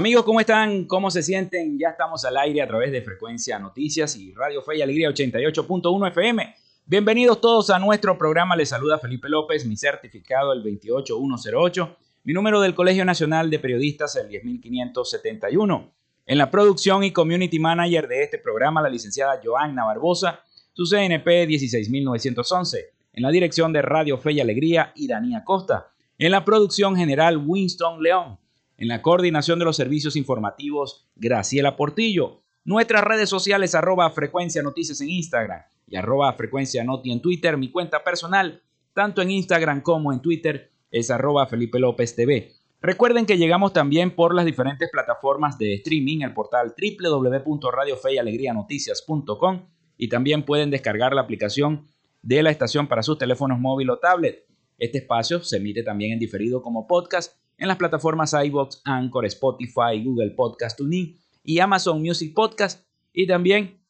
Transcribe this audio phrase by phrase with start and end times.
[0.00, 0.86] Amigos, ¿cómo están?
[0.86, 1.78] ¿Cómo se sienten?
[1.78, 6.08] Ya estamos al aire a través de Frecuencia Noticias y Radio Fe y Alegría 88.1
[6.08, 6.54] FM.
[6.86, 8.56] Bienvenidos todos a nuestro programa.
[8.56, 14.16] Les saluda Felipe López, mi certificado el 28108, mi número del Colegio Nacional de Periodistas
[14.16, 15.92] el 10571.
[16.24, 20.40] En la producción y community manager de este programa, la licenciada Joanna Barbosa,
[20.72, 22.94] su CNP 16911.
[23.12, 25.88] En la dirección de Radio Fe y Alegría, Iranía Costa.
[26.16, 28.38] En la producción general, Winston León.
[28.80, 32.40] En la coordinación de los servicios informativos, Graciela Portillo.
[32.64, 37.58] Nuestras redes sociales, arroba frecuencia noticias en Instagram y arroba frecuencia en Twitter.
[37.58, 38.62] Mi cuenta personal,
[38.94, 42.54] tanto en Instagram como en Twitter, es arroba Felipe López TV.
[42.80, 49.66] Recuerden que llegamos también por las diferentes plataformas de streaming, el portal www.radiofeyalegrianoticias.com
[49.98, 51.86] y también pueden descargar la aplicación
[52.22, 54.46] de la estación para sus teléfonos móvil o tablet.
[54.78, 60.02] Este espacio se emite también en diferido como podcast en las plataformas iBox, Anchor, Spotify,
[60.02, 63.84] Google Podcast Tuning y Amazon Music Podcast y también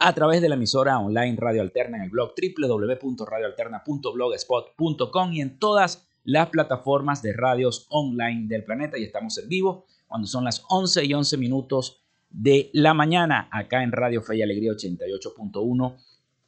[0.00, 6.08] a través de la emisora online Radio Alterna en el blog www.radioalterna.blogspot.com y en todas
[6.24, 11.04] las plataformas de radios online del planeta y estamos en vivo cuando son las 11
[11.04, 15.96] y 11 minutos de la mañana acá en Radio Fe y Alegría 88.1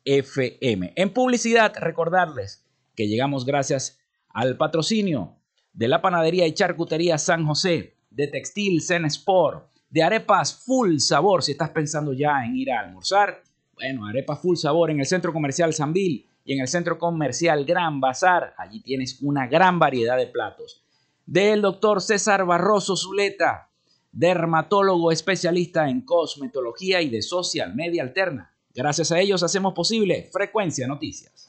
[0.04, 0.92] FM.
[0.96, 5.36] En publicidad, recordarles que llegamos gracias al patrocinio
[5.72, 11.42] de la panadería y charcutería San José, de Textil Zen Sport, de arepas full sabor.
[11.42, 13.42] Si estás pensando ya en ir a almorzar,
[13.74, 18.00] bueno, arepas full sabor en el centro comercial Sanvil y en el centro comercial Gran
[18.00, 18.54] Bazar.
[18.58, 20.84] Allí tienes una gran variedad de platos.
[21.24, 23.70] Del doctor César Barroso Zuleta,
[24.10, 28.54] dermatólogo especialista en cosmetología y de social media alterna.
[28.74, 31.48] Gracias a ellos hacemos posible Frecuencia Noticias.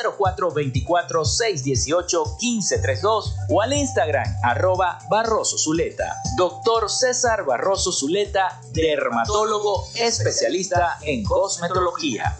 [0.17, 6.15] 0424 618 1532 o al Instagram arroba Barroso Zuleta.
[6.37, 12.37] Doctor César Barroso Zuleta, dermatólogo especialista en cosmetología.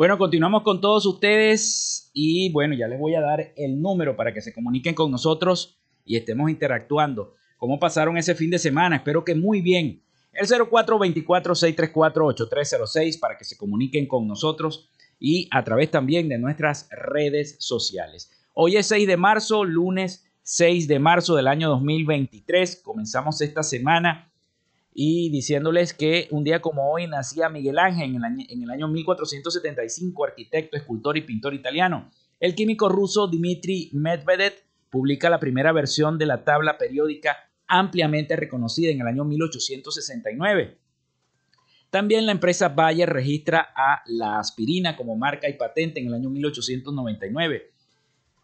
[0.00, 4.32] Bueno, continuamos con todos ustedes y bueno, ya les voy a dar el número para
[4.32, 7.34] que se comuniquen con nosotros y estemos interactuando.
[7.58, 8.96] ¿Cómo pasaron ese fin de semana?
[8.96, 10.02] Espero que muy bien.
[10.32, 14.88] El 0424-634-8306 para que se comuniquen con nosotros
[15.18, 18.30] y a través también de nuestras redes sociales.
[18.54, 22.80] Hoy es 6 de marzo, lunes 6 de marzo del año 2023.
[22.82, 24.29] Comenzamos esta semana
[24.92, 30.76] y diciéndoles que un día como hoy nacía Miguel Ángel en el, año, 1475, arquitecto,
[30.76, 32.10] escultor y pintor italiano.
[32.40, 34.54] El químico ruso Dmitry Medvedev
[34.90, 37.36] publica la primera versión de la tabla periódica
[37.68, 40.78] ampliamente reconocida en el año 1869.
[41.90, 46.30] También la empresa Bayer registra a la aspirina como marca y patente en el año
[46.30, 47.70] 1899.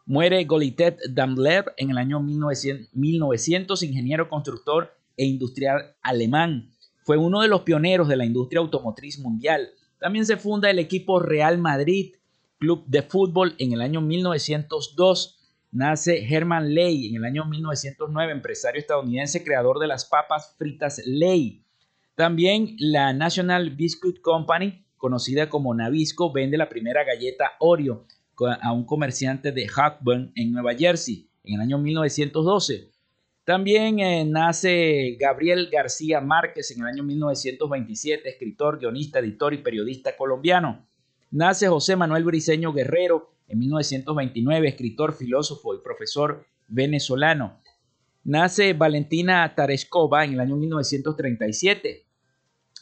[0.06, 6.70] Muere Golitet Daimler en el año 1900, 1900 ingeniero constructor e industrial alemán.
[7.02, 9.70] Fue uno de los pioneros de la industria automotriz mundial.
[9.98, 12.14] También se funda el equipo Real Madrid,
[12.58, 15.38] club de fútbol, en el año 1902.
[15.72, 21.62] Nace Herman Ley en el año 1909, empresario estadounidense, creador de las papas fritas Ley.
[22.14, 28.06] También la National Biscuit Company, conocida como Nabisco, vende la primera galleta Oreo
[28.60, 32.90] a un comerciante de Hackburn en Nueva Jersey en el año 1912.
[33.46, 40.16] También eh, nace Gabriel García Márquez en el año 1927, escritor, guionista, editor y periodista
[40.16, 40.84] colombiano.
[41.30, 47.60] Nace José Manuel Briceño Guerrero en 1929, escritor, filósofo y profesor venezolano.
[48.24, 52.04] Nace Valentina Tarescova en el año 1937,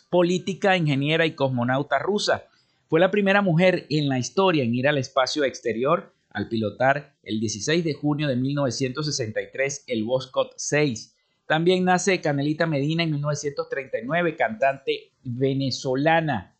[0.08, 2.44] política, ingeniera y cosmonauta rusa.
[2.88, 7.40] Fue la primera mujer en la historia en ir al espacio exterior al pilotar el
[7.40, 11.16] 16 de junio de 1963 el Voskhod 6.
[11.46, 16.54] También nace Canelita Medina en 1939, cantante venezolana.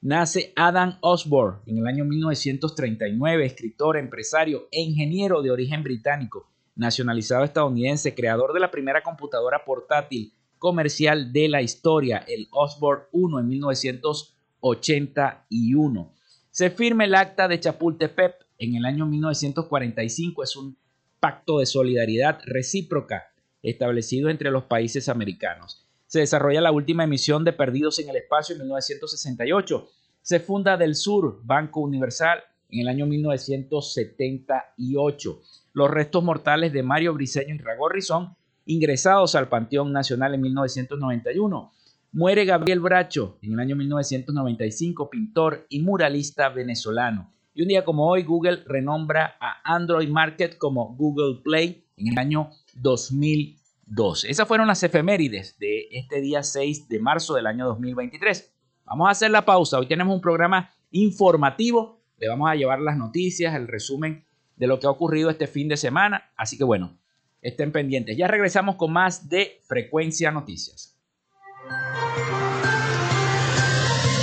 [0.00, 7.44] Nace Adam Osborne en el año 1939, escritor, empresario e ingeniero de origen británico, nacionalizado
[7.44, 13.48] estadounidense, creador de la primera computadora portátil comercial de la historia, el Osborne 1 en
[13.48, 16.14] 1981.
[16.50, 20.76] Se firma el acta de Chapultepec en el año 1945 es un
[21.18, 25.86] pacto de solidaridad recíproca establecido entre los países americanos.
[26.06, 29.88] Se desarrolla la última emisión de Perdidos en el Espacio en 1968.
[30.20, 35.40] Se funda Del Sur, Banco Universal, en el año 1978.
[35.72, 38.36] Los restos mortales de Mario Briceño y Ragorri son
[38.66, 41.72] ingresados al Panteón Nacional en 1991.
[42.12, 47.32] Muere Gabriel Bracho en el año 1995, pintor y muralista venezolano.
[47.52, 52.18] Y un día como hoy, Google renombra a Android Market como Google Play en el
[52.18, 54.30] año 2012.
[54.30, 58.52] Esas fueron las efemérides de este día 6 de marzo del año 2023.
[58.84, 59.78] Vamos a hacer la pausa.
[59.78, 62.00] Hoy tenemos un programa informativo.
[62.18, 64.24] Le vamos a llevar las noticias, el resumen
[64.56, 66.30] de lo que ha ocurrido este fin de semana.
[66.36, 66.98] Así que bueno,
[67.42, 68.16] estén pendientes.
[68.16, 70.96] Ya regresamos con más de Frecuencia Noticias.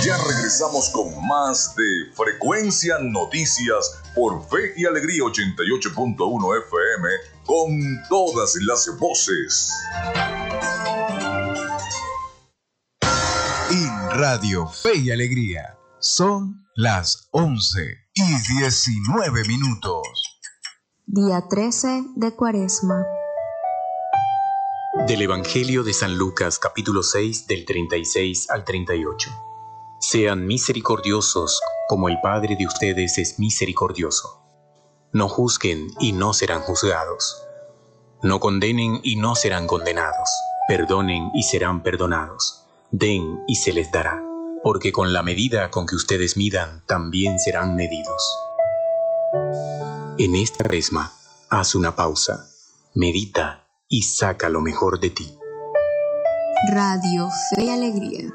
[0.08, 7.08] Ya regresamos con más de Frecuencia Noticias por Fe y Alegría 88.1 FM
[7.44, 9.70] con todas las voces.
[13.70, 17.78] En Radio Fe y Alegría son las 11
[18.14, 20.08] y 19 minutos.
[21.04, 23.04] Día 13 de Cuaresma.
[25.06, 29.48] Del Evangelio de San Lucas capítulo 6 del 36 al 38.
[30.00, 34.42] Sean misericordiosos como el Padre de ustedes es misericordioso.
[35.12, 37.42] No juzguen y no serán juzgados.
[38.22, 40.28] No condenen y no serán condenados.
[40.68, 42.64] Perdonen y serán perdonados.
[42.90, 44.22] Den y se les dará.
[44.62, 48.36] porque con la medida con que ustedes midan, también serán medidos.
[50.18, 51.12] En esta resma,
[51.48, 52.48] haz una pausa,
[52.94, 55.38] medita y saca lo mejor de ti.
[56.72, 58.34] Radio Fe y Alegría.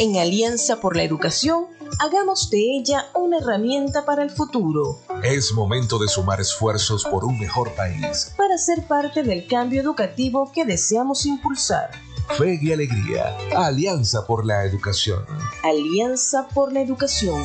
[0.00, 1.66] En Alianza por la Educación,
[1.98, 4.98] hagamos de ella una herramienta para el futuro.
[5.22, 8.32] Es momento de sumar esfuerzos por un mejor país.
[8.34, 11.90] Para ser parte del cambio educativo que deseamos impulsar.
[12.38, 13.36] Fe y alegría.
[13.54, 15.22] Alianza por la educación.
[15.62, 17.44] Alianza por la Educación.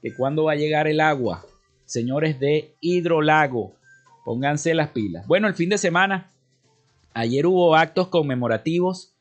[0.00, 1.44] que cuándo va a llegar el agua.
[1.84, 3.76] Señores de Hidrolago,
[4.24, 5.26] pónganse las pilas.
[5.26, 6.32] Bueno, el fin de semana,
[7.12, 9.14] ayer hubo actos conmemorativos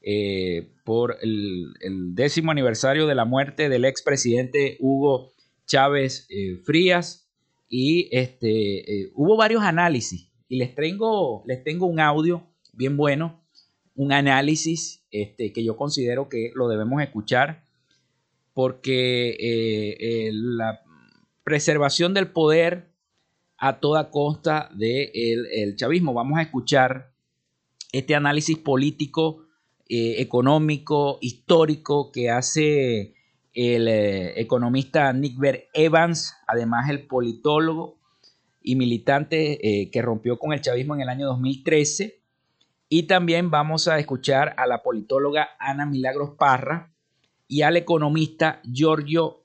[0.00, 5.33] eh, por el, el décimo aniversario de la muerte del expresidente Hugo
[5.66, 7.28] Chávez eh, Frías
[7.68, 13.44] y este, eh, hubo varios análisis y les tengo, les tengo un audio bien bueno,
[13.94, 17.64] un análisis este, que yo considero que lo debemos escuchar
[18.52, 20.82] porque eh, la
[21.42, 22.92] preservación del poder
[23.56, 26.12] a toda costa del el chavismo.
[26.12, 27.12] Vamos a escuchar
[27.92, 29.46] este análisis político,
[29.88, 33.13] económico, histórico que hace
[33.54, 37.98] el eh, economista Nick Ver Evans, además el politólogo
[38.60, 42.20] y militante eh, que rompió con el chavismo en el año 2013.
[42.88, 46.92] Y también vamos a escuchar a la politóloga Ana Milagros Parra
[47.46, 49.44] y al economista Giorgio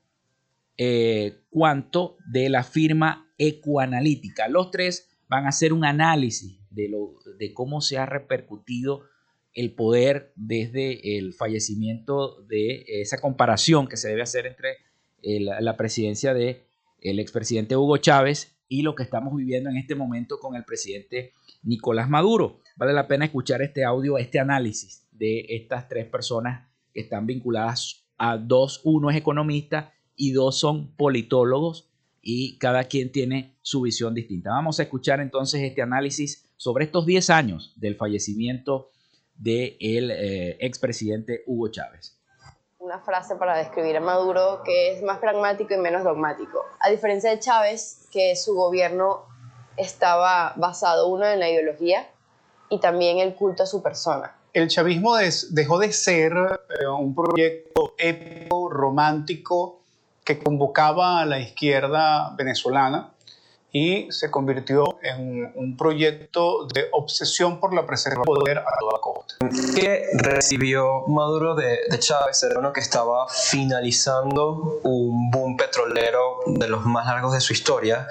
[0.77, 4.47] eh, Cuanto de la firma Ecoanalítica.
[4.47, 9.03] Los tres van a hacer un análisis de, lo, de cómo se ha repercutido
[9.53, 14.77] el poder desde el fallecimiento de esa comparación que se debe hacer entre
[15.21, 16.67] la presidencia de
[17.01, 21.33] el expresidente Hugo Chávez y lo que estamos viviendo en este momento con el presidente
[21.63, 22.61] Nicolás Maduro.
[22.75, 28.05] Vale la pena escuchar este audio, este análisis de estas tres personas que están vinculadas
[28.17, 31.89] a dos, uno es economista y dos son politólogos
[32.21, 34.51] y cada quien tiene su visión distinta.
[34.51, 38.91] Vamos a escuchar entonces este análisis sobre estos 10 años del fallecimiento
[39.39, 42.17] del de eh, expresidente Hugo Chávez.
[42.77, 46.63] Una frase para describir a Maduro que es más pragmático y menos dogmático.
[46.79, 49.25] A diferencia de Chávez, que su gobierno
[49.77, 52.07] estaba basado uno en la ideología
[52.69, 54.35] y también el culto a su persona.
[54.53, 55.15] El chavismo
[55.51, 59.79] dejó de ser eh, un proyecto épico, romántico,
[60.23, 63.13] que convocaba a la izquierda venezolana
[63.71, 68.99] y se convirtió en un proyecto de obsesión por la preservación del poder a toda
[68.99, 69.35] costa.
[69.75, 72.41] ¿Qué recibió Maduro de, de, Chávez?
[72.43, 78.07] Era uno que estaba finalizando un boom petrolero de los más largos de su historia,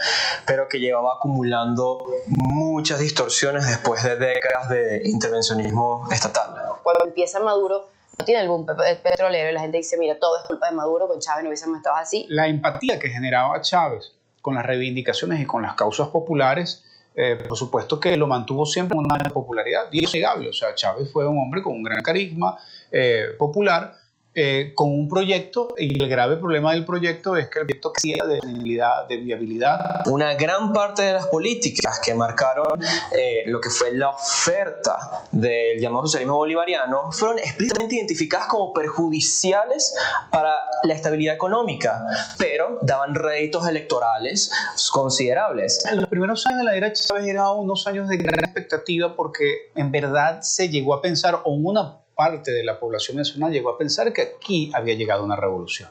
[0.46, 6.54] pero que llevaba acumulando muchas distorsiones después de décadas de intervencionismo estatal.
[6.82, 8.66] Cuando empieza Maduro, no tiene el boom
[9.02, 11.78] petrolero y la gente dice, mira, todo es culpa de Maduro, con Chávez no hubiésemos
[11.78, 12.26] estado así.
[12.28, 14.12] La empatía que generaba Chávez
[14.48, 16.82] con las reivindicaciones y con las causas populares,
[17.14, 19.88] eh, por supuesto que lo mantuvo siempre en una popularidad.
[19.92, 22.56] Y es o sea, Chávez fue un hombre con un gran carisma
[22.90, 23.94] eh, popular
[24.40, 28.24] eh, con un proyecto y el grave problema del proyecto es que el proyecto carecía
[28.24, 30.06] de viabilidad, de viabilidad.
[30.06, 32.80] Una gran parte de las políticas que marcaron
[33.10, 39.96] eh, lo que fue la oferta del llamado socialismo bolivariano fueron explícitamente identificadas como perjudiciales
[40.30, 40.54] para
[40.84, 42.06] la estabilidad económica,
[42.38, 44.52] pero daban réditos electorales
[44.92, 45.84] considerables.
[45.86, 49.72] En los primeros años de la era Chávez eran unos años de gran expectativa porque
[49.74, 53.78] en verdad se llegó a pensar, o una parte de la población venezolana llegó a
[53.78, 55.88] pensar que aquí había llegado una revolución.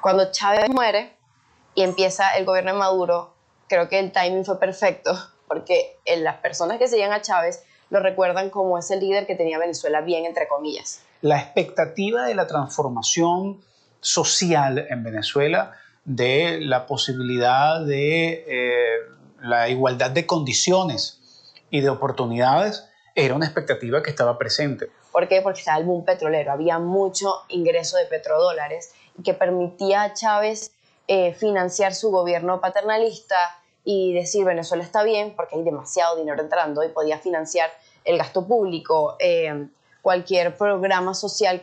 [0.00, 1.18] Cuando Chávez muere
[1.74, 3.34] y empieza el gobierno de Maduro,
[3.68, 5.12] creo que el timing fue perfecto,
[5.46, 10.00] porque las personas que seguían a Chávez lo recuerdan como ese líder que tenía Venezuela
[10.00, 11.02] bien, entre comillas.
[11.20, 13.60] La expectativa de la transformación
[14.00, 15.72] social en Venezuela,
[16.06, 18.96] de la posibilidad de eh,
[19.42, 21.20] la igualdad de condiciones
[21.68, 24.88] y de oportunidades, era una expectativa que estaba presente.
[25.12, 25.42] ¿Por qué?
[25.42, 28.92] Porque estaba el boom petrolero, había mucho ingreso de petrodólares
[29.24, 30.72] que permitía a Chávez
[31.08, 33.36] eh, financiar su gobierno paternalista
[33.84, 37.70] y decir Venezuela está bien porque hay demasiado dinero entrando y podía financiar
[38.04, 39.66] el gasto público, eh,
[40.02, 41.60] cualquier programa social.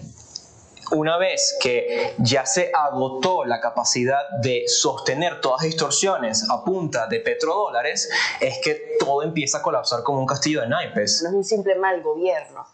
[0.92, 7.08] Una vez que ya se agotó la capacidad de sostener todas las distorsiones a punta
[7.08, 11.24] de petrodólares, es que todo empieza a colapsar como un castillo de naipes.
[11.24, 12.66] No es un simple mal gobierno,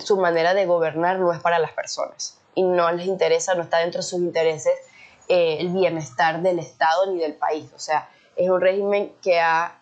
[0.00, 3.78] su manera de gobernar no es para las personas y no les interesa, no está
[3.78, 4.74] dentro de sus intereses
[5.28, 7.70] eh, el bienestar del Estado ni del país.
[7.74, 9.80] O sea, es un régimen que ha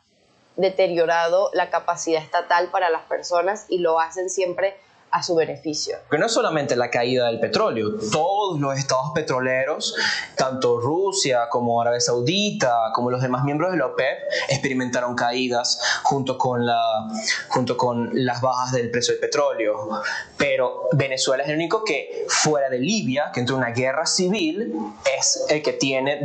[0.57, 4.77] deteriorado la capacidad estatal para las personas y lo hacen siempre
[5.13, 5.99] a su beneficio.
[6.11, 9.95] Que no es solamente la caída del petróleo, todos los estados petroleros,
[10.37, 16.39] tanto Rusia como Arabia Saudita, como los demás miembros de la OPEP, experimentaron caídas junto
[16.39, 17.09] con, la,
[17.49, 20.03] junto con las bajas del precio del petróleo.
[20.39, 24.75] Pero Venezuela es el único que, fuera de Libia, que entró en una guerra civil,
[25.19, 26.25] es el que tiene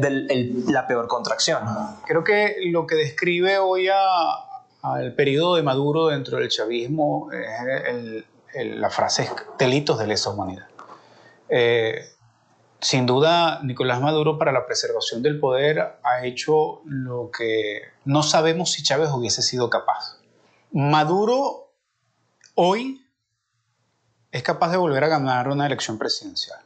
[0.67, 1.59] la peor contracción.
[2.05, 8.25] Creo que lo que describe hoy al periodo de Maduro dentro del chavismo es el
[8.65, 10.67] la frase es delitos de lesa humanidad.
[11.49, 12.01] Eh,
[12.79, 18.71] sin duda, Nicolás Maduro para la preservación del poder ha hecho lo que no sabemos
[18.71, 20.19] si Chávez hubiese sido capaz.
[20.71, 21.71] Maduro
[22.55, 23.03] hoy
[24.31, 26.59] es capaz de volver a ganar una elección presidencial,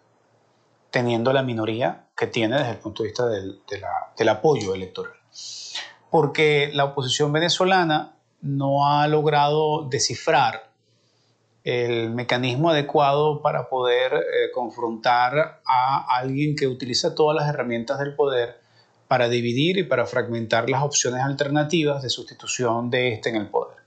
[0.89, 3.62] teniendo la minoría que tiene desde el punto de vista del,
[4.17, 5.13] del apoyo electoral.
[6.10, 10.70] Porque la oposición venezolana no ha logrado descifrar
[11.63, 18.15] el mecanismo adecuado para poder eh, confrontar a alguien que utiliza todas las herramientas del
[18.15, 18.60] poder
[19.08, 23.78] para dividir y para fragmentar las opciones alternativas de sustitución de este en el poder.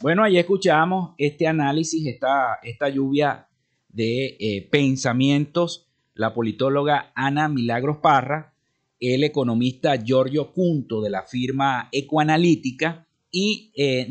[0.00, 3.47] Bueno, ahí escuchamos este análisis, esta, esta lluvia
[3.88, 8.54] de eh, pensamientos, la politóloga Ana Milagros Parra,
[9.00, 14.08] el economista Giorgio Cunto de la firma Ecoanalítica y eh,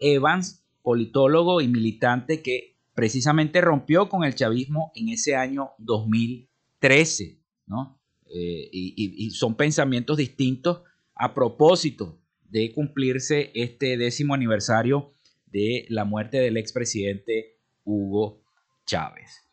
[0.00, 8.00] Evans, politólogo y militante que precisamente rompió con el chavismo en ese año 2013, ¿no?
[8.32, 10.82] Eh, y, son pensamientos distintos
[11.14, 15.12] a propósito de cumplirse este décimo aniversario
[15.46, 18.45] de la muerte del expresidente Hugo
[18.86, 19.44] Chávez.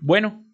[0.00, 0.44] Bueno,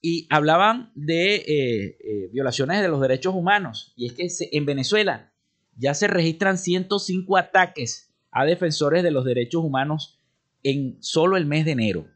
[0.00, 3.92] y hablaban de eh, eh, violaciones de los derechos humanos.
[3.96, 5.32] Y es que en Venezuela
[5.76, 10.18] ya se registran 105 ataques a defensores de los derechos humanos
[10.64, 12.08] en solo el mes de enero.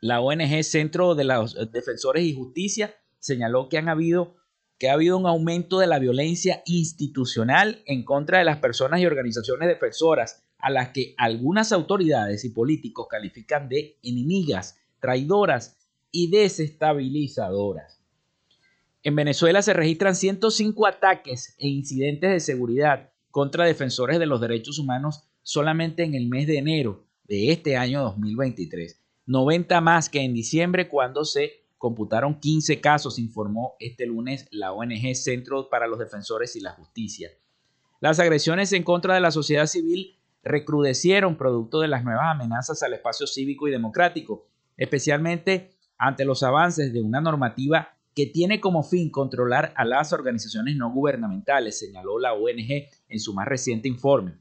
[0.00, 4.36] La ONG Centro de los Defensores y Justicia señaló que, han habido,
[4.78, 9.06] que ha habido un aumento de la violencia institucional en contra de las personas y
[9.06, 15.76] organizaciones defensoras a las que algunas autoridades y políticos califican de enemigas, traidoras
[16.12, 18.00] y desestabilizadoras.
[19.02, 24.78] En Venezuela se registran 105 ataques e incidentes de seguridad contra defensores de los derechos
[24.78, 29.00] humanos solamente en el mes de enero de este año 2023.
[29.26, 35.16] 90 más que en diciembre cuando se computaron 15 casos, informó este lunes la ONG
[35.16, 37.30] Centro para los Defensores y la Justicia.
[37.98, 42.94] Las agresiones en contra de la sociedad civil recrudecieron producto de las nuevas amenazas al
[42.94, 49.10] espacio cívico y democrático, especialmente ante los avances de una normativa que tiene como fin
[49.10, 54.34] controlar a las organizaciones no gubernamentales, señaló la ONG en su más reciente informe.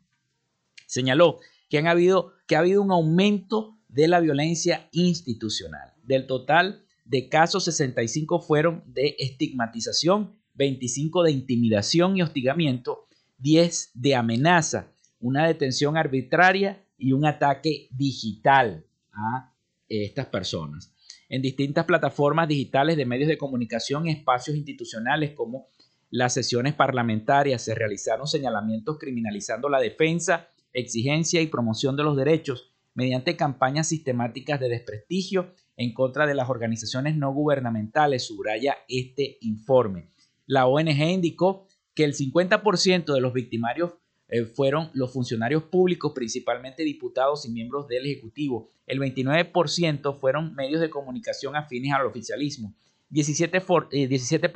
[0.88, 5.94] Señaló que, han habido, que ha habido un aumento de la violencia institucional.
[6.04, 14.16] Del total de casos, 65 fueron de estigmatización, 25 de intimidación y hostigamiento, 10 de
[14.16, 14.91] amenaza,
[15.22, 19.54] una detención arbitraria y un ataque digital a
[19.88, 20.94] estas personas.
[21.30, 25.68] En distintas plataformas digitales de medios de comunicación y espacios institucionales como
[26.10, 32.72] las sesiones parlamentarias se realizaron señalamientos criminalizando la defensa, exigencia y promoción de los derechos
[32.94, 40.12] mediante campañas sistemáticas de desprestigio en contra de las organizaciones no gubernamentales, subraya este informe.
[40.46, 43.94] La ONG indicó que el 50% de los victimarios
[44.32, 48.70] eh, fueron los funcionarios públicos, principalmente diputados y miembros del Ejecutivo.
[48.88, 52.74] El 29% fueron medios de comunicación afines al oficialismo.
[53.12, 54.50] 17%, 17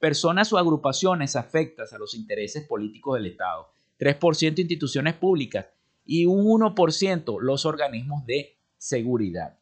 [0.00, 3.68] personas o agrupaciones afectas a los intereses políticos del Estado.
[4.00, 5.66] 3% instituciones públicas
[6.04, 9.60] y un 1% los organismos de seguridad.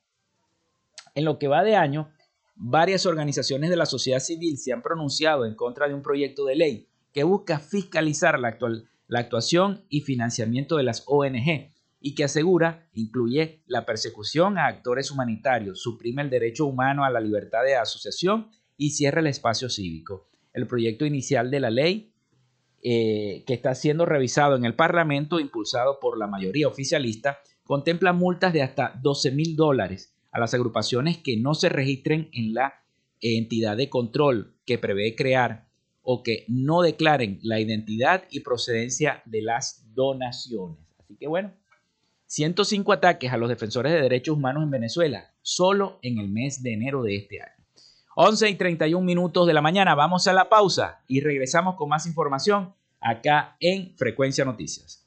[1.15, 2.11] En lo que va de año,
[2.55, 6.57] varias organizaciones de la sociedad civil se han pronunciado en contra de un proyecto de
[6.57, 12.25] ley que busca fiscalizar la, actual, la actuación y financiamiento de las ONG y que
[12.25, 17.75] asegura incluye la persecución a actores humanitarios, suprime el derecho humano a la libertad de
[17.75, 20.29] asociación y cierra el espacio cívico.
[20.53, 22.15] El proyecto inicial de la ley,
[22.83, 28.53] eh, que está siendo revisado en el Parlamento, impulsado por la mayoría oficialista, contempla multas
[28.53, 32.75] de hasta 12 mil dólares a las agrupaciones que no se registren en la
[33.21, 35.70] entidad de control que prevé crear
[36.13, 40.77] o que no declaren la identidad y procedencia de las donaciones.
[40.99, 41.53] Así que bueno,
[42.27, 46.73] 105 ataques a los defensores de derechos humanos en Venezuela, solo en el mes de
[46.73, 47.65] enero de este año.
[48.17, 52.07] 11 y 31 minutos de la mañana, vamos a la pausa y regresamos con más
[52.07, 55.07] información acá en Frecuencia Noticias.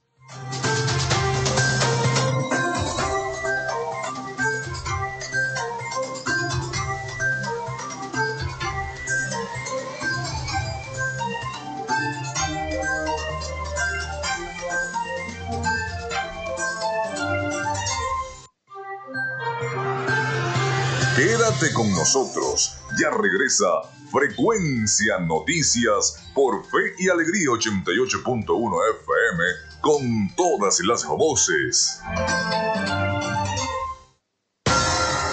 [21.64, 22.78] Quédate con nosotros.
[23.00, 23.66] Ya regresa
[24.12, 29.44] Frecuencia Noticias por Fe y Alegría 88.1 FM
[29.82, 32.00] con todas las voces.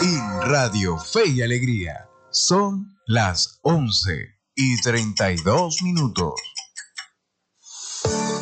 [0.03, 4.13] En Radio Fe y Alegría son las 11
[4.55, 6.35] y 32 minutos.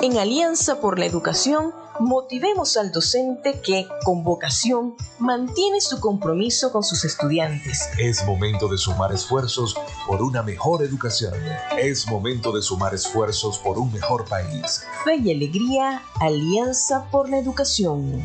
[0.02, 6.82] En Alianza por la Educación, motivemos al docente que, con vocación, mantiene su compromiso con
[6.82, 7.88] sus estudiantes.
[7.98, 9.74] Es momento de sumar esfuerzos
[10.06, 11.34] por una mejor educación.
[11.78, 14.84] Es momento de sumar esfuerzos por un mejor país.
[15.04, 18.24] Fe y Alegría, Alianza por la Educación.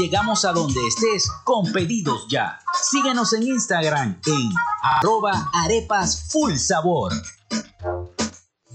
[0.00, 2.58] llegamos a donde estés con pedidos ya.
[2.72, 4.50] Síguenos en Instagram en
[4.82, 7.12] arroba arepas full sabor.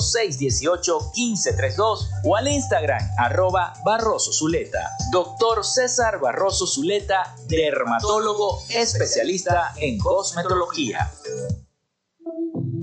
[0.00, 4.90] 618 1532 o al Instagram arroba Barroso Zuleta.
[5.12, 11.10] Doctor César Barroso Zuleta, dermatólogo especialista en cosmetología.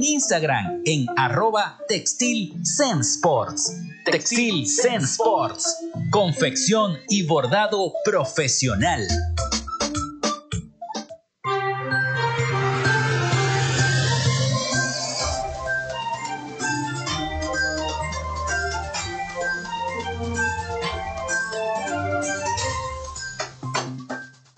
[0.00, 2.54] Instagram en arroba Textil
[3.00, 3.76] Sports.
[4.04, 5.76] Textil Sports.
[6.10, 9.06] Confección y bordado profesional.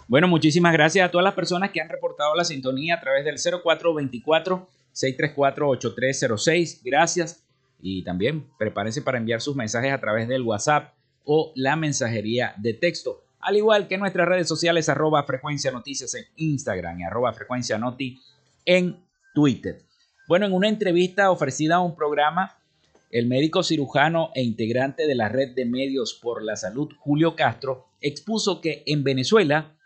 [0.07, 3.39] Bueno, muchísimas gracias a todas las personas que han reportado la sintonía a través del
[4.95, 6.81] 0424-634-8306.
[6.85, 7.45] Gracias.
[7.81, 12.75] Y también prepárense para enviar sus mensajes a través del WhatsApp o la mensajería de
[12.75, 13.23] texto.
[13.41, 18.19] Al igual que nuestras redes sociales, arroba frecuencia noticias en Instagram y arroba frecuencia noti
[18.65, 19.05] en
[19.35, 19.83] Twitter.
[20.27, 22.57] Bueno, en una entrevista ofrecida a un programa,
[23.11, 27.87] el médico cirujano e integrante de la red de medios por la salud, Julio Castro,
[28.01, 29.77] expuso que en Venezuela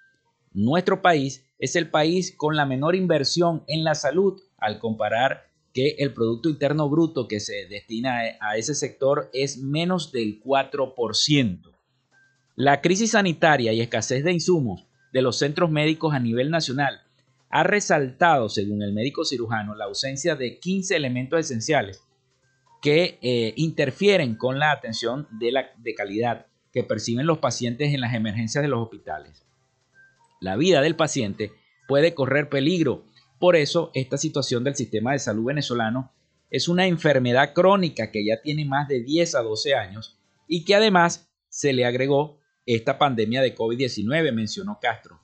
[0.53, 5.97] nuestro país es el país con la menor inversión en la salud al comparar que
[5.99, 11.73] el Producto Interno Bruto que se destina a ese sector es menos del 4%.
[12.57, 17.03] La crisis sanitaria y escasez de insumos de los centros médicos a nivel nacional
[17.51, 22.03] ha resaltado, según el médico cirujano, la ausencia de 15 elementos esenciales
[22.83, 28.01] que eh, interfieren con la atención de, la, de calidad que perciben los pacientes en
[28.01, 29.49] las emergencias de los hospitales
[30.41, 31.53] la vida del paciente
[31.87, 33.05] puede correr peligro.
[33.39, 36.13] Por eso, esta situación del sistema de salud venezolano
[36.51, 40.75] es una enfermedad crónica que ya tiene más de 10 a 12 años y que
[40.75, 45.21] además se le agregó esta pandemia de COVID-19, mencionó Castro.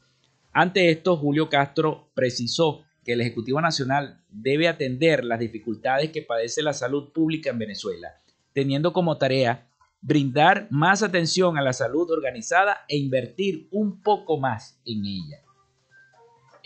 [0.53, 6.63] Ante esto, Julio Castro precisó que el Ejecutivo Nacional debe atender las dificultades que padece
[6.63, 8.15] la salud pública en Venezuela,
[8.53, 9.69] teniendo como tarea
[10.01, 15.44] brindar más atención a la salud organizada e invertir un poco más en ella.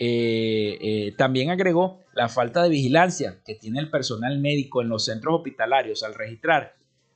[0.01, 5.03] Eh, eh, también agregó la falta de vigilancia que tiene el personal médico en los
[5.03, 6.73] centros hospitalarios al registrar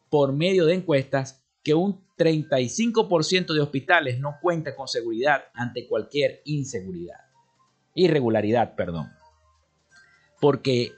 [0.10, 6.42] por medio de encuestas que un 35% de hospitales no cuenta con seguridad ante cualquier
[6.44, 7.22] inseguridad.
[7.96, 9.12] Irregularidad, perdón.
[10.42, 10.92] Porque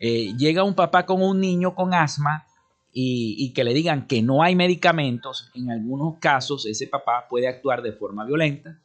[0.00, 2.44] eh, llega un papá con un niño con asma
[2.92, 7.82] y, que le digan que no hay medicamentos, en algunos casos ese papá puede actuar
[7.82, 8.80] de forma violenta.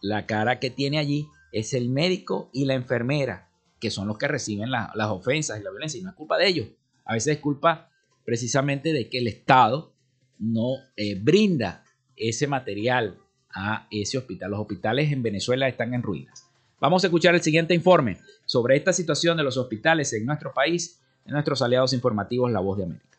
[0.00, 4.28] La cara que tiene allí es el médico y la enfermera, que son los que
[4.28, 6.68] reciben las ofensas y la violencia, y no es culpa de ellos.
[7.04, 7.90] A veces es culpa
[8.24, 9.92] precisamente de que el Estado
[10.38, 11.84] no eh, brinda
[12.16, 13.18] ese material
[13.54, 14.50] a ese hospital.
[14.50, 16.48] Los hospitales en Venezuela están en ruinas.
[16.80, 21.00] Vamos a escuchar el siguiente informe sobre esta situación de los hospitales en nuestro país
[21.24, 23.11] de nuestros aliados informativos La Voz de América.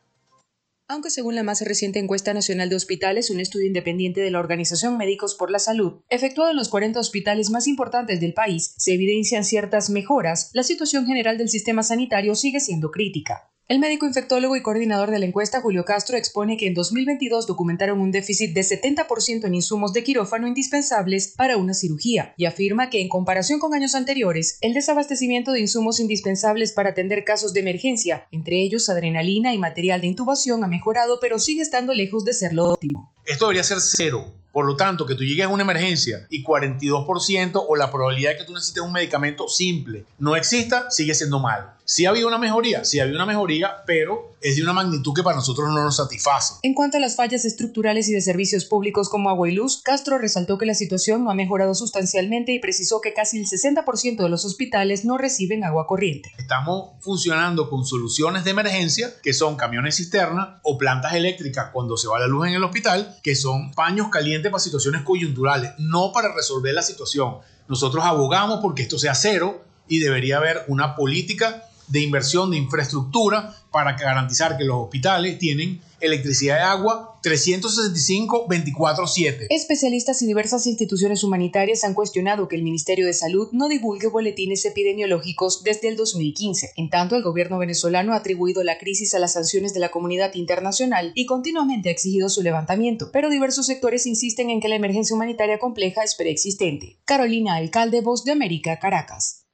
[0.87, 4.97] Aunque según la más reciente encuesta nacional de hospitales, un estudio independiente de la Organización
[4.97, 9.45] Médicos por la Salud, efectuado en los 40 hospitales más importantes del país, se evidencian
[9.45, 13.52] ciertas mejoras, la situación general del sistema sanitario sigue siendo crítica.
[13.69, 18.01] El médico infectólogo y coordinador de la encuesta, Julio Castro, expone que en 2022 documentaron
[18.01, 23.01] un déficit de 70% en insumos de quirófano indispensables para una cirugía y afirma que
[23.01, 28.27] en comparación con años anteriores, el desabastecimiento de insumos indispensables para atender casos de emergencia,
[28.31, 32.51] entre ellos adrenalina y material de intubación, ha mejorado pero sigue estando lejos de ser
[32.51, 33.13] lo óptimo.
[33.25, 37.65] Esto debería ser cero Por lo tanto, que tú llegues a una emergencia y 42%
[37.65, 41.73] o la probabilidad de que tú necesites un medicamento simple no exista, sigue siendo mal.
[41.85, 45.35] Sí había una mejoría, sí había una mejoría, pero es de una magnitud que para
[45.35, 46.55] nosotros no nos satisface.
[46.61, 50.17] En cuanto a las fallas estructurales y de servicios públicos como agua y luz, Castro
[50.17, 54.29] resaltó que la situación no ha mejorado sustancialmente y precisó que casi el 60% de
[54.29, 56.31] los hospitales no reciben agua corriente.
[56.37, 62.07] Estamos funcionando con soluciones de emergencia, que son camiones cisterna o plantas eléctricas cuando se
[62.07, 66.33] va la luz en el hospital, que son paños calientes para situaciones coyunturales, no para
[66.33, 67.39] resolver la situación.
[67.67, 73.57] Nosotros abogamos porque esto sea cero y debería haber una política de inversión de infraestructura
[73.71, 79.47] para garantizar que los hospitales tienen electricidad y agua 365-24-7.
[79.49, 84.65] Especialistas y diversas instituciones humanitarias han cuestionado que el Ministerio de Salud no divulgue boletines
[84.65, 86.73] epidemiológicos desde el 2015.
[86.75, 90.35] En tanto, el gobierno venezolano ha atribuido la crisis a las sanciones de la comunidad
[90.35, 95.15] internacional y continuamente ha exigido su levantamiento, pero diversos sectores insisten en que la emergencia
[95.15, 96.97] humanitaria compleja es preexistente.
[97.05, 99.45] Carolina Alcalde, Voz de América, Caracas.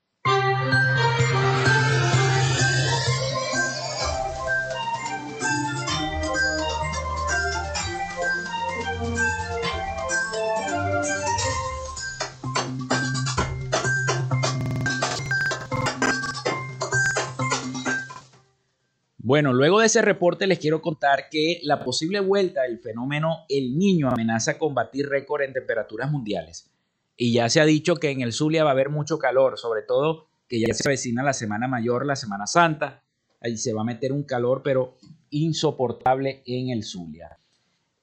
[19.29, 23.77] Bueno, luego de ese reporte les quiero contar que la posible vuelta del fenómeno El
[23.77, 26.71] Niño amenaza combatir récord en temperaturas mundiales.
[27.15, 29.83] Y ya se ha dicho que en el Zulia va a haber mucho calor, sobre
[29.83, 33.03] todo que ya se avecina la Semana Mayor, la Semana Santa.
[33.39, 34.97] Ahí se va a meter un calor, pero
[35.29, 37.37] insoportable en el Zulia.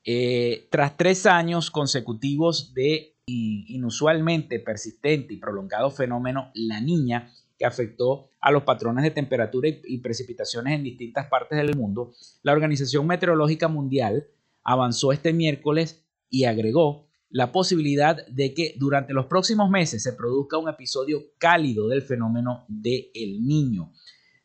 [0.05, 8.31] Eh, tras tres años consecutivos de inusualmente persistente y prolongado fenómeno La Niña, que afectó
[8.41, 13.69] a los patrones de temperatura y, precipitaciones en distintas partes del mundo, la Organización Meteorológica
[13.69, 14.27] Mundial
[14.63, 20.59] avanzó este miércoles y agregó la posibilidad de que durante los próximos meses se produzca
[20.59, 23.93] un episodio cálido del fenómeno de El Niño.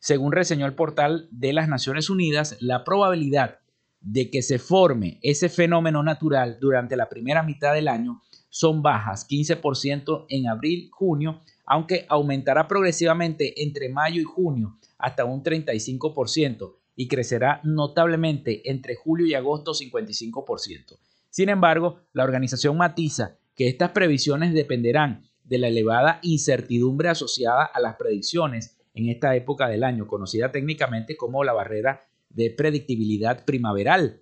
[0.00, 3.60] Según reseñó el portal de las Naciones Unidas, la probabilidad
[4.00, 9.26] de que se forme ese fenómeno natural durante la primera mitad del año son bajas,
[9.28, 17.08] 15% en abril, junio aunque aumentará progresivamente entre mayo y junio hasta un 35% y
[17.08, 20.98] crecerá notablemente entre julio y agosto 55%.
[21.30, 27.80] Sin embargo, la organización matiza que estas previsiones dependerán de la elevada incertidumbre asociada a
[27.80, 34.21] las predicciones en esta época del año, conocida técnicamente como la barrera de predictibilidad primaveral,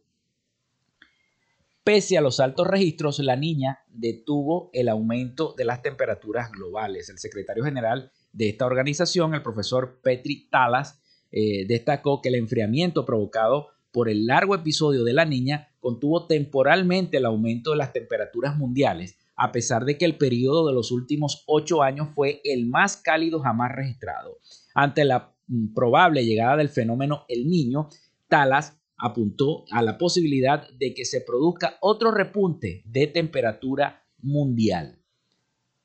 [1.90, 7.09] Pese a los altos registros, la niña detuvo el aumento de las temperaturas globales.
[7.09, 11.00] El secretario general de esta organización, el profesor Petri Talas,
[11.33, 17.16] eh, destacó que el enfriamiento provocado por el largo episodio de la niña contuvo temporalmente
[17.16, 21.42] el aumento de las temperaturas mundiales, a pesar de que el periodo de los últimos
[21.48, 24.38] ocho años fue el más cálido jamás registrado.
[24.76, 27.88] Ante la mm, probable llegada del fenómeno El Niño,
[28.29, 34.99] Talas apuntó a la posibilidad de que se produzca otro repunte de temperatura mundial.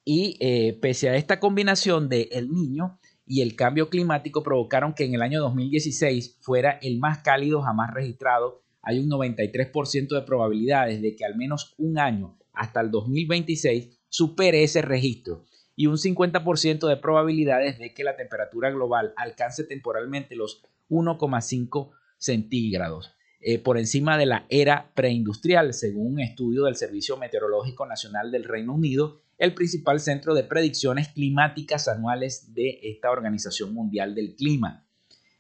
[0.04, 5.06] Y eh, pese a esta combinación de El Niño y el cambio climático provocaron que
[5.06, 11.02] en el año 2016 fuera el más cálido jamás registrado, hay un 93% de probabilidades
[11.02, 16.88] de que al menos un año hasta el 2026 supere ese registro y un 50%
[16.88, 21.92] de probabilidades de que la temperatura global alcance temporalmente los 1,5
[22.26, 28.32] centígrados, eh, por encima de la era preindustrial, según un estudio del Servicio Meteorológico Nacional
[28.32, 34.36] del Reino Unido, el principal centro de predicciones climáticas anuales de esta Organización Mundial del
[34.36, 34.88] Clima.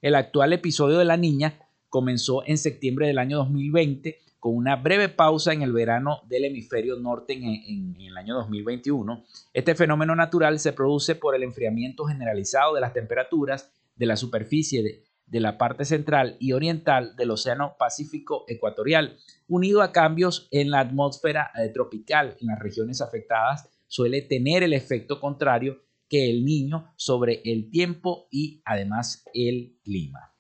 [0.02, 5.10] El actual episodio de la niña comenzó en septiembre del año 2020 con una breve
[5.10, 9.24] pausa en el verano del hemisferio norte en, en, el año 2021.
[9.54, 14.84] Este fenómeno natural se produce por el enfriamiento generalizado de las temperaturas de la superficie
[14.84, 20.70] de, de la parte central y oriental del Océano Pacífico Ecuatorial, unido a cambios en
[20.70, 26.46] la atmósfera eh, tropical en las regiones afectadas, suele tener el efecto contrario que el
[26.46, 30.34] niño sobre el tiempo y además el clima.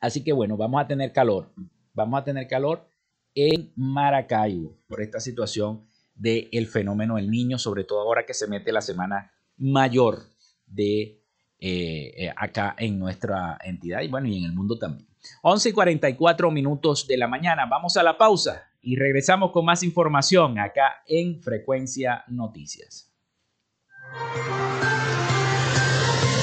[0.00, 1.52] Así que bueno, vamos a tener calor.
[1.94, 2.86] Vamos a tener calor
[3.34, 8.70] en Maracaibo por esta situación del fenómeno del niño, sobre todo ahora que se mete
[8.70, 10.28] la semana mayor
[10.66, 11.23] de
[11.66, 15.08] eh, eh, acá en nuestra entidad y bueno, y en el mundo también.
[15.40, 17.64] 11 y 44 minutos de la mañana.
[17.64, 23.10] Vamos a la pausa y regresamos con más información acá en Frecuencia Noticias.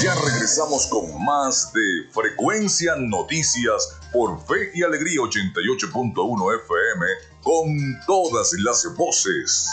[0.01, 7.05] Ya regresamos con más de Frecuencia Noticias por Fe y Alegría 88.1 FM
[7.43, 7.67] con
[8.07, 9.69] todas las voces.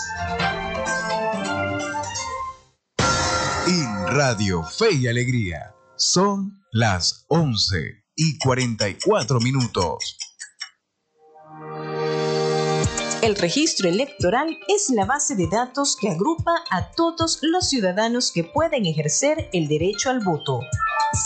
[4.19, 10.19] Radio Fe y Alegría son las 11 y 44 minutos.
[13.21, 18.45] El registro electoral es la base de datos que agrupa a todos los ciudadanos que
[18.45, 20.61] pueden ejercer el derecho al voto.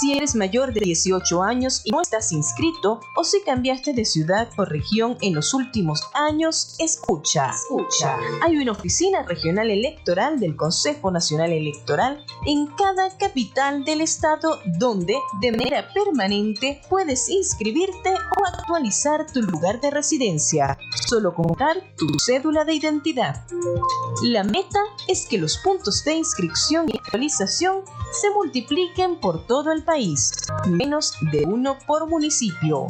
[0.01, 4.49] Si eres mayor de 18 años y no estás inscrito o si cambiaste de ciudad
[4.57, 7.51] o región en los últimos años, escucha.
[7.51, 8.16] Escucha.
[8.43, 15.16] Hay una oficina regional electoral del Consejo Nacional Electoral en cada capital del estado donde
[15.40, 20.78] de manera permanente puedes inscribirte o actualizar tu lugar de residencia.
[21.09, 21.51] Solo con
[21.97, 23.47] tu cédula de identidad.
[24.22, 29.85] La meta es que los puntos de inscripción y actualización se multipliquen por todo el
[29.85, 30.33] país,
[30.68, 32.87] menos de uno por municipio.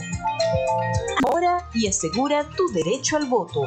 [1.27, 3.63] Ahora y asegura tu derecho al voto.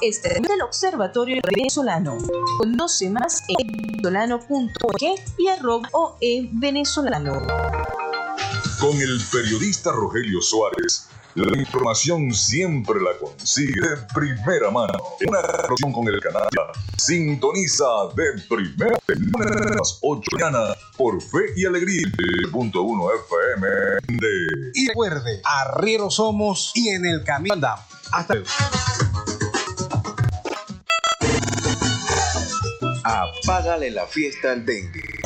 [0.00, 2.18] Este es el Observatorio Venezolano.
[2.58, 5.02] Conoce más en venezolano.org
[5.38, 7.40] y arroba OE venezolano.
[8.80, 14.92] Con el periodista Rogelio Suárez la información siempre la consigue de primera mano.
[15.26, 16.48] Una relación con el canal.
[16.98, 22.06] Sintoniza de primera a las 8 de la mañana por Fe y Alegría.
[22.50, 23.66] Punto 1 FM
[24.20, 24.70] de...
[24.74, 27.84] Y recuerde, arrieros somos y en el camino andamos.
[28.12, 28.50] Hasta luego.
[33.04, 35.22] Apágale la fiesta al dengue.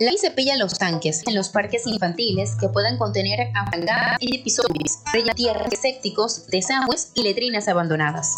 [0.00, 5.00] La y cepilla los tanques en los parques infantiles que puedan contener apagada y episodios,
[5.36, 8.34] tierras sépticos, desagües y letrinas abandonadas.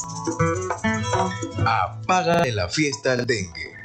[1.64, 3.76] Apágale la fiesta al dengue.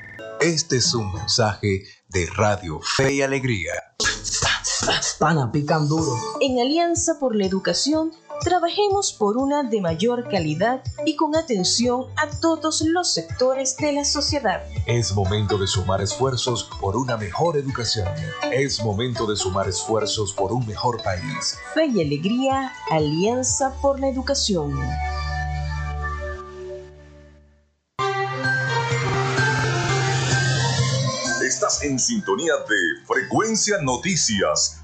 [0.41, 3.73] Este es un mensaje de Radio Fe y Alegría.
[5.19, 6.15] Pana, pican duro.
[6.41, 8.11] En Alianza por la Educación
[8.42, 14.06] Trabajemos por una de mayor calidad y con atención a todos los sectores de la
[14.06, 14.64] sociedad.
[14.86, 18.08] Es momento de sumar esfuerzos por una mejor educación.
[18.52, 21.58] Es momento de sumar esfuerzos por un mejor país.
[21.74, 24.80] Fe y alegría, Alianza por la Educación.
[31.44, 34.84] Estás en sintonía de Frecuencia Noticias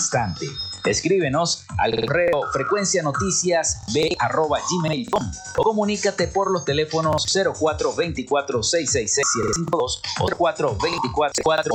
[0.01, 0.47] instante.
[0.83, 10.25] Escríbenos al correo frecuencia noticias b@gmail.com o comunícate por los teléfonos 0424 666 752 o
[10.25, 11.73] 0424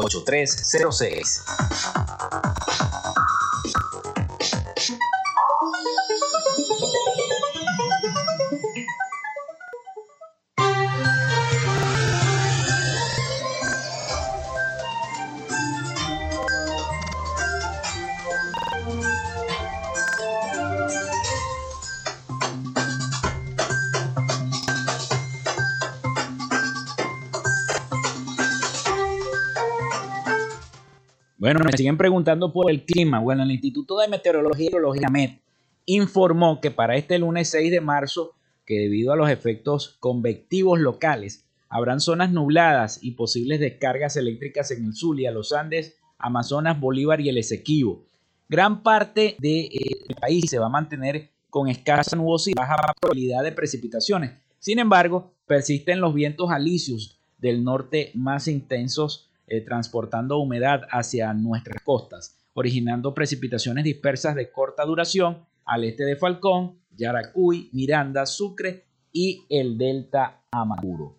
[31.47, 33.21] Bueno, me siguen preguntando por el clima.
[33.21, 35.39] Bueno, el Instituto de Meteorología y Hidrología MET
[35.85, 38.33] informó que para este lunes 6 de marzo,
[38.65, 44.87] que debido a los efectos convectivos locales, habrán zonas nubladas y posibles descargas eléctricas en
[44.87, 48.03] el Zulia, los Andes, Amazonas, Bolívar y el Esequibo.
[48.49, 53.53] Gran parte del país se va a mantener con escasa nubosidad y baja probabilidad de
[53.53, 54.33] precipitaciones.
[54.59, 61.81] Sin embargo, persisten los vientos alisios del norte más intensos eh, transportando humedad hacia nuestras
[61.83, 69.45] costas, originando precipitaciones dispersas de corta duración al este de Falcón, Yaracuy, Miranda, Sucre y
[69.49, 71.19] el Delta Amaduro.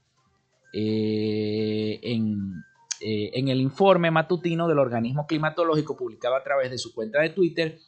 [0.74, 2.52] Eh, en,
[3.00, 7.30] eh, en, el informe matutino del organismo climatológico publicado a través de su cuenta de
[7.30, 7.80] Twitter,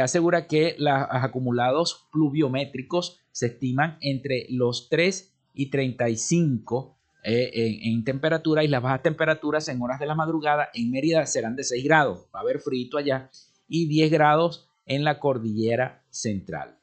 [0.00, 8.04] asegura que los acumulados pluviométricos se estiman entre los 3 y 35 eh, en, en,
[8.04, 11.82] temperatura y las bajas temperaturas en horas de la madrugada en Mérida serán de 6
[11.84, 13.30] grados, va a haber frío allá,
[13.66, 16.78] y 10 grados en la cordillera central.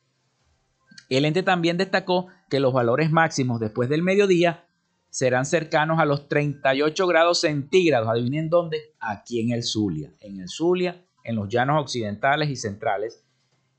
[1.09, 4.65] El ente también destacó que los valores máximos después del mediodía
[5.09, 8.09] serán cercanos a los 38 grados centígrados.
[8.09, 8.95] Adivinen dónde?
[8.99, 10.13] Aquí en el Zulia.
[10.21, 13.23] En el Zulia, en los llanos occidentales y centrales.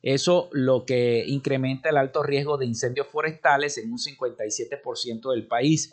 [0.02, 5.90] Eso lo que incrementa el alto riesgo de incendios forestales en un 57% del país.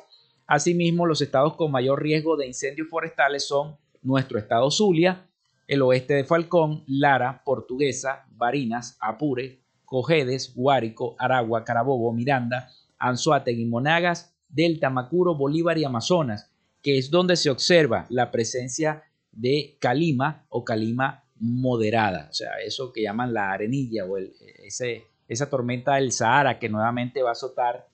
[0.49, 5.29] Asimismo, los estados con mayor riesgo de incendios forestales son nuestro estado Zulia,
[5.67, 14.33] el oeste de Falcón, Lara, Portuguesa, Barinas, Apure, Cojedes, Guárico, Aragua, Carabobo, Miranda, Anzuategui, Monagas,
[14.47, 16.49] Delta, Macuro, Bolívar y Amazonas,
[16.81, 22.91] que es donde se observa la presencia de calima o calima moderada, o sea, eso
[22.91, 27.87] que llaman la arenilla o ese, esa tormenta del Sahara que nuevamente va a azotar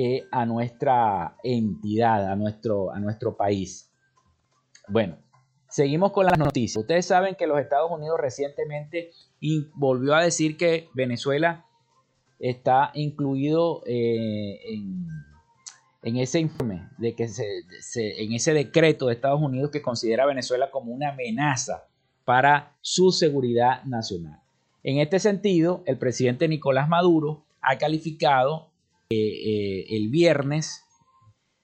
[0.00, 3.90] eh, a nuestra entidad, a nuestro, a nuestro país.
[4.86, 5.16] Bueno,
[5.68, 6.80] seguimos con las noticias.
[6.82, 9.10] Ustedes saben que los Estados Unidos recientemente
[9.74, 11.66] volvió a decir que Venezuela
[12.38, 15.08] está incluido eh, en
[16.02, 20.28] en ese informe, de que se, en ese decreto de Estados Unidos que considera a
[20.28, 21.88] Venezuela como una amenaza
[22.24, 24.40] para su seguridad nacional.
[24.82, 28.67] En este sentido, el presidente Nicolás Maduro ha calificado
[29.10, 30.84] eh, el viernes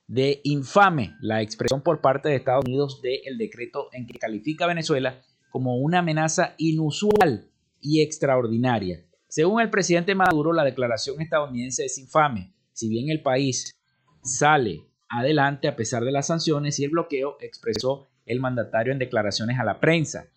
[0.07, 4.69] de infame la expresión por parte de Estados Unidos del decreto en que califica a
[4.69, 5.21] Venezuela
[5.51, 9.05] como una amenaza inusual y extraordinaria.
[9.29, 12.55] Según el presidente Maduro, la declaración estadounidense es infame.
[12.73, 13.75] Si bien el país
[14.23, 19.59] sale adelante a pesar de las sanciones y el bloqueo, expresó el mandatario en declaraciones
[19.59, 20.29] a la prensa.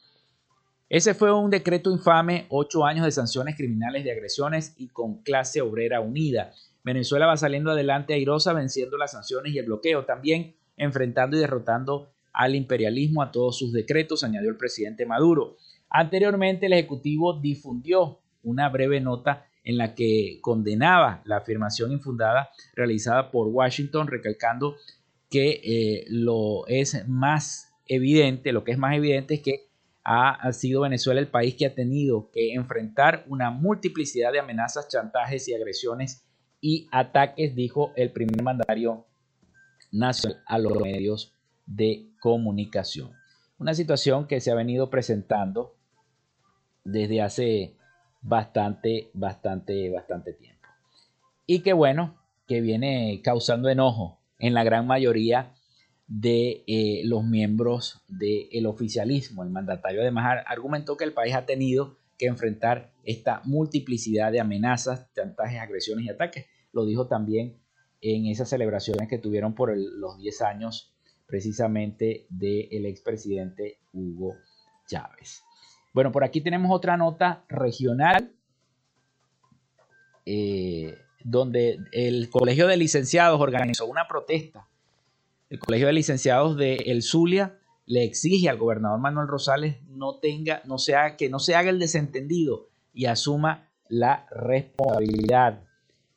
[0.90, 5.62] Ese fue un decreto infame, ocho años de sanciones criminales de agresiones y con clase
[5.62, 6.54] obrera unida.
[6.88, 12.14] Venezuela va saliendo adelante airosa, venciendo las sanciones y el bloqueo, también enfrentando y derrotando
[12.32, 15.58] al imperialismo a todos sus decretos, añadió el presidente Maduro.
[15.90, 23.32] Anteriormente, el Ejecutivo difundió una breve nota en la que condenaba la afirmación infundada realizada
[23.32, 24.78] por Washington, recalcando
[25.30, 29.68] que eh, lo es más evidente, lo que es más evidente es que
[30.06, 35.50] ha, sido Venezuela el país que ha tenido que enfrentar una multiplicidad de amenazas, chantajes
[35.50, 36.27] y agresiones
[36.68, 39.06] y ataques, dijo el primer mandatario
[39.94, 41.34] nacional a los medios
[41.66, 43.14] de comunicación.
[43.58, 45.78] Una situación que se ha venido presentando
[46.84, 47.78] desde hace
[48.22, 50.68] bastante, bastante, bastante tiempo.
[51.46, 55.54] Y que bueno, que viene causando enojo en la gran mayoría
[56.06, 59.42] de eh, los miembros del oficialismo.
[59.42, 65.08] El mandatario además argumentó que el país ha tenido que enfrentar esta multiplicidad de amenazas,
[65.14, 66.46] chantajes, agresiones y ataques.
[66.78, 67.58] Lo dijo también
[68.02, 70.94] en esas celebraciones que tuvieron por los 10 años
[71.26, 74.36] precisamente del expresidente Hugo
[74.86, 75.42] Chávez.
[75.92, 78.32] Bueno, por aquí tenemos otra nota regional
[80.24, 84.68] eh, donde el Colegio de Licenciados organizó una protesta.
[85.50, 87.58] El Colegio de Licenciados de El Zulia
[87.88, 91.80] le exige al gobernador Manuel Rosales no tenga, no sea, que no se haga el
[91.80, 95.67] desentendido y asuma la responsabilidad.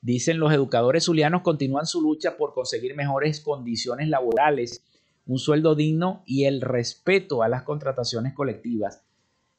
[0.03, 4.82] Dicen los educadores zulianos continúan su lucha por conseguir mejores condiciones laborales,
[5.26, 9.03] un sueldo digno y el respeto a las contrataciones colectivas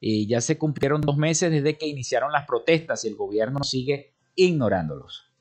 [0.01, 5.31] ya se cumplieron dos meses desde que iniciaron las protestas y el gobierno sigue ignorándolos.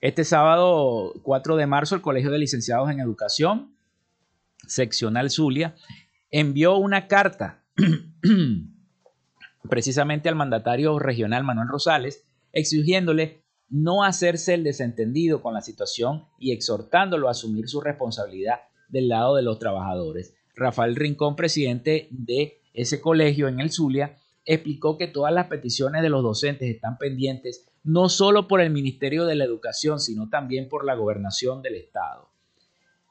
[0.00, 3.76] Este sábado 4 de marzo, el Colegio de Licenciados en Educación,
[4.66, 5.76] seccional Zulia,
[6.30, 7.62] envió una carta
[9.68, 13.41] precisamente al mandatario regional Manuel Rosales, exigiéndole
[13.72, 18.60] no hacerse el desentendido con la situación y exhortándolo a asumir su responsabilidad
[18.90, 20.34] del lado de los trabajadores.
[20.54, 26.10] Rafael Rincón, presidente de ese colegio en el Zulia, explicó que todas las peticiones de
[26.10, 30.84] los docentes están pendientes no solo por el Ministerio de la Educación, sino también por
[30.84, 32.28] la gobernación del Estado.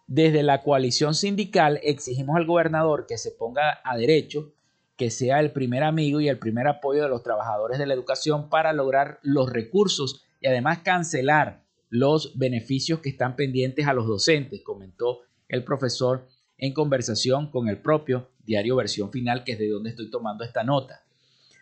[0.05, 4.53] Desde la coalición sindical exigimos al gobernador que se ponga a derecho,
[4.95, 8.49] que sea el primer amigo y el primer apoyo de los trabajadores de la educación
[8.49, 14.61] para lograr los recursos y además cancelar los beneficios que están pendientes a los docentes,
[14.61, 16.27] comentó el profesor
[16.57, 20.63] en conversación con el propio diario versión final, que es de donde estoy tomando esta
[20.63, 21.03] nota.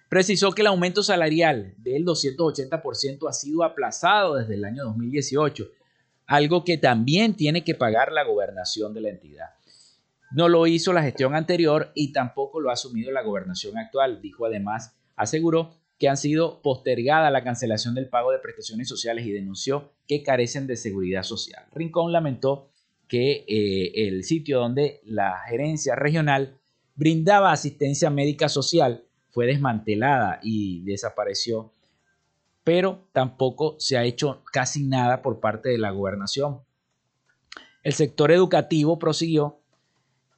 [0.07, 5.67] Precisó que el aumento salarial del 280% ha sido aplazado desde el año 2018,
[6.25, 9.49] algo que también tiene que pagar la gobernación de la entidad.
[10.31, 14.45] No lo hizo la gestión anterior y tampoco lo ha asumido la gobernación actual, dijo
[14.45, 19.91] además, aseguró que han sido postergada la cancelación del pago de prestaciones sociales y denunció
[20.07, 21.65] que carecen de seguridad social.
[21.73, 22.69] Rincón lamentó
[23.09, 26.57] que eh, el sitio donde la gerencia regional
[26.95, 31.73] brindaba asistencia médica social fue desmantelada y desapareció,
[32.63, 36.61] pero tampoco se ha hecho casi nada por parte de la gobernación.
[37.83, 39.58] El sector educativo prosiguió,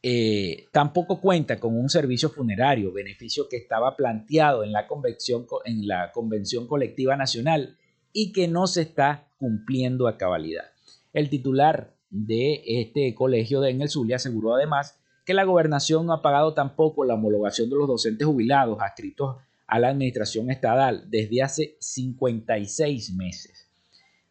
[0.04, 5.88] eh, tampoco cuenta con un servicio funerario, beneficio que estaba planteado en la, convención, en
[5.88, 7.78] la Convención Colectiva Nacional
[8.12, 10.66] y que no se está cumpliendo a cabalidad.
[11.14, 16.14] El titular de este colegio de en el Zulia aseguró además que la gobernación no
[16.14, 19.38] ha pagado tampoco la homologación de los docentes jubilados adscritos
[19.68, 23.70] a la administración estatal desde hace 56 meses.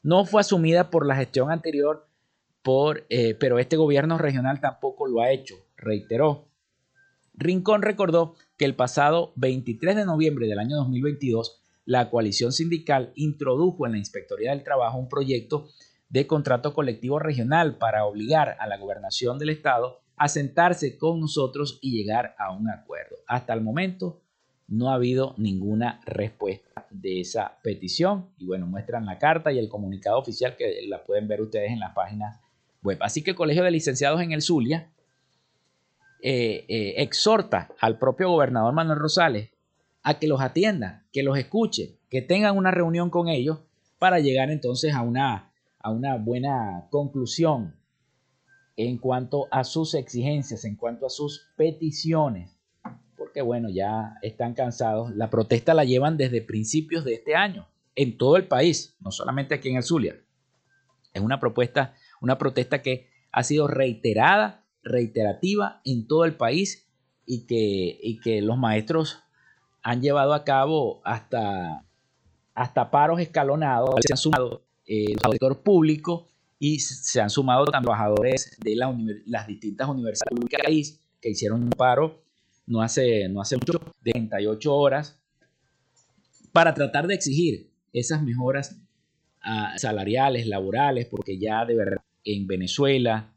[0.03, 2.10] No fue asumida por la gestión anterior,
[2.63, 6.49] por, eh, pero este gobierno regional tampoco lo ha hecho, reiteró.
[7.35, 13.87] Rincón recordó que el pasado 23 de noviembre del año 2022, la coalición sindical introdujo
[13.87, 15.69] en la Inspectoría del Trabajo un proyecto
[16.11, 21.79] de contrato colectivo regional para obligar a la gobernación del estado a sentarse con nosotros
[21.81, 23.17] y llegar a un acuerdo.
[23.27, 24.21] Hasta el momento
[24.69, 29.69] no ha habido ninguna respuesta de esa petición y bueno, muestran la carta y el
[29.69, 32.39] comunicado oficial que la pueden ver ustedes en las páginas
[32.83, 32.99] web.
[33.01, 34.91] Así que el Colegio de Licenciados en el Zulia
[36.23, 39.51] eh, eh, exhorta al propio gobernador Manuel Rosales
[40.03, 43.61] a que los atienda, que los escuche, que tengan una reunión con ellos
[43.99, 47.77] para llegar entonces a una, a una buena conclusión
[48.77, 52.51] en cuanto a sus exigencias, en cuanto a sus peticiones,
[53.17, 55.15] porque bueno, ya están cansados.
[55.15, 59.55] La protesta la llevan desde principios de este año, en todo el país, no solamente
[59.55, 60.17] aquí en el Zulia.
[61.13, 66.87] Es una propuesta, una protesta que ha sido reiterada, reiterativa en todo el país
[67.27, 69.23] y que, y que los maestros
[69.83, 71.85] han llevado a cabo hasta,
[72.55, 78.57] hasta paros escalonados, se han sumado eh, el sector público y se han sumado trabajadores
[78.59, 78.77] de
[79.27, 82.23] las distintas universidades públicas país que hicieron un paro
[82.71, 85.21] no hace, no hace mucho, de 38 horas,
[86.53, 88.81] para tratar de exigir esas mejoras
[89.43, 93.35] ah, salariales, laborales, porque ya de verdad en Venezuela,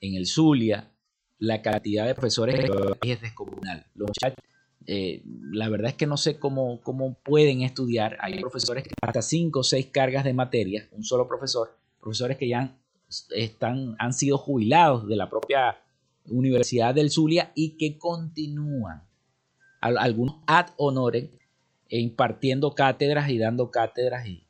[0.00, 0.92] en el Zulia,
[1.38, 2.70] la cantidad de profesores
[3.02, 3.86] es descomunal.
[3.94, 4.10] Los
[4.86, 8.16] eh, la verdad es que no sé cómo, cómo pueden estudiar.
[8.20, 12.48] Hay profesores que hasta 5 o 6 cargas de materia, un solo profesor, profesores que
[12.48, 12.78] ya
[13.30, 15.78] están, han sido jubilados de la propia
[16.28, 19.02] Universidad del Zulia y que continúan,
[19.80, 21.30] algunos ad honorem,
[21.88, 24.44] impartiendo cátedras y dando cátedras y,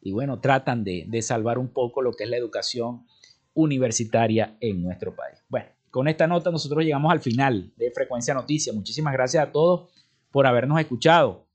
[0.00, 3.06] y bueno, tratan de, de, salvar un poco lo que es la educación
[3.54, 5.38] universitaria en nuestro país.
[5.48, 8.74] Bueno, con esta nota nosotros llegamos al final de Frecuencia Noticias.
[8.74, 9.90] Muchísimas gracias a todos
[10.30, 11.46] por habernos escuchado.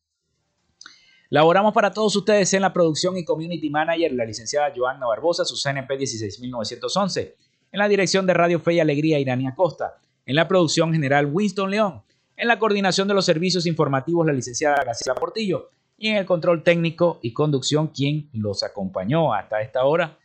[1.29, 5.55] Laboramos para todos ustedes en la producción y community manager, la licenciada Joanna Barbosa, su
[5.55, 7.35] CNP 16911.
[7.71, 9.97] En la dirección de Radio Fe y Alegría, Irania Costa.
[10.25, 12.03] En la producción general, Winston León.
[12.37, 15.71] En la coordinación de los servicios informativos, la licenciada Graciela Portillo.
[15.97, 20.17] Y en el control técnico y conducción, quien los acompañó hasta esta hora,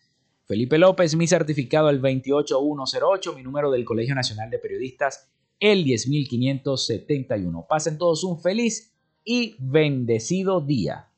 [0.51, 5.29] Felipe López, mi certificado el 28108, mi número del Colegio Nacional de Periodistas
[5.61, 7.67] el 10571.
[7.69, 8.93] Pasen todos un feliz
[9.23, 11.09] y bendecido día.